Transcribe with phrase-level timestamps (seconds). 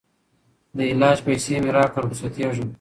[0.77, 2.67] د علاج پیسې مي راکړه رخصتېږم